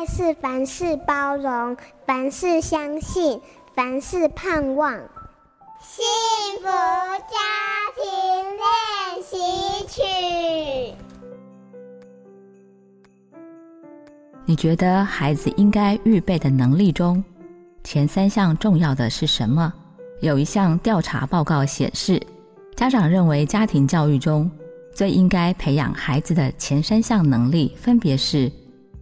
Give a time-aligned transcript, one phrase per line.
[0.00, 1.76] 爱是凡事包容，
[2.06, 3.38] 凡事相信，
[3.74, 4.94] 凡事盼望。
[5.78, 6.02] 幸
[6.58, 7.36] 福家
[7.94, 8.02] 庭
[8.56, 9.36] 练习
[9.86, 10.94] 曲。
[14.46, 17.22] 你觉得孩子应该预备的能力中，
[17.84, 19.70] 前三项重要的是什么？
[20.22, 22.18] 有一项调查报告显示，
[22.74, 24.50] 家长认为家庭教育中
[24.94, 28.50] 最应该培养孩子的前三项能力，分别是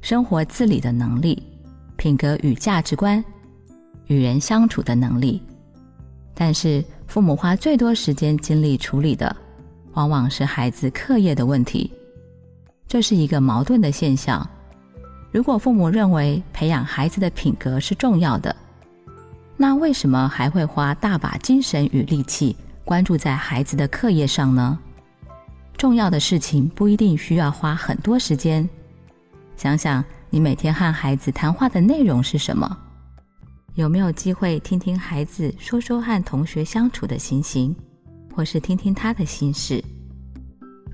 [0.00, 1.42] 生活自理的能力、
[1.96, 3.22] 品格与价值观、
[4.06, 5.42] 与人相处的能力。
[6.34, 9.34] 但是，父母花最多时间精力处理的，
[9.92, 11.92] 往往是孩子课业的问题。
[12.88, 14.48] 这是一个矛盾的现象。
[15.30, 18.54] 如果父母认为培养孩子的品格是重要的，
[19.56, 24.78] 那为什么还会花大把精神与力气关注在孩子的课业上呢？
[25.76, 28.68] 重要的事情不一定需要花很多时间。
[29.60, 32.78] 想想你每天和孩子谈话的内容是什么？
[33.74, 37.76] 有没有机会听听孩子说说和同学相处的心情，
[38.34, 39.84] 或是听听他的心事？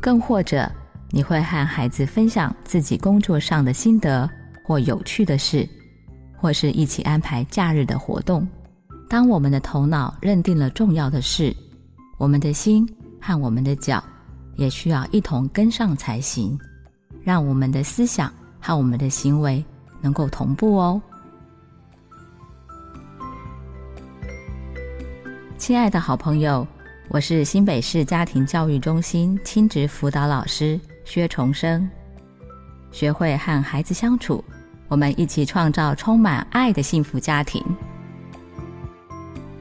[0.00, 0.69] 更或者，
[1.12, 4.28] 你会和孩子分享自己工作上的心得
[4.64, 5.64] 或有趣的事，
[6.36, 8.45] 或是一起安排假日的活动。
[9.08, 11.55] 当我们的头脑认定了重要的事，
[12.19, 12.84] 我们的心
[13.20, 14.03] 和我们的脚
[14.56, 16.58] 也需要一同跟上才行，
[17.23, 18.28] 让我们的思想
[18.67, 19.64] 和我们的行为
[20.00, 21.00] 能够同步哦。
[25.56, 26.67] 亲爱的好朋友，
[27.06, 31.89] 我是新北市家庭教育中心亲职辅导老师薛重生。
[32.91, 34.45] 学会和孩子相处，
[34.89, 37.64] 我们一起创造充满爱的幸福家庭。